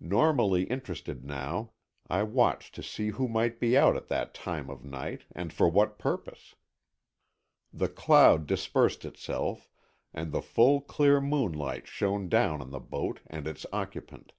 Normally 0.00 0.62
interested 0.62 1.22
now, 1.22 1.72
I 2.08 2.22
watched 2.22 2.74
to 2.76 2.82
see 2.82 3.10
who 3.10 3.28
might 3.28 3.60
be 3.60 3.76
out 3.76 3.94
at 3.94 4.08
that 4.08 4.32
time 4.32 4.70
of 4.70 4.82
night, 4.86 5.24
and 5.32 5.52
for 5.52 5.68
what 5.68 5.98
purpose. 5.98 6.54
The 7.74 7.90
cloud 7.90 8.46
dispersed 8.46 9.04
itself, 9.04 9.68
and 10.14 10.32
the 10.32 10.40
full 10.40 10.80
clear 10.80 11.20
moonlight 11.20 11.86
shone 11.86 12.30
down 12.30 12.62
on 12.62 12.70
the 12.70 12.80
boat 12.80 13.20
and 13.26 13.46
its 13.46 13.66
occupant. 13.70 14.32